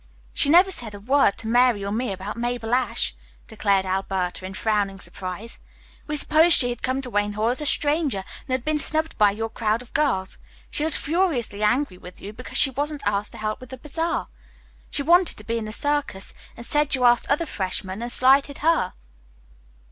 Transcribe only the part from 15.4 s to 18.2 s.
be in the circus, and said you asked other freshmen and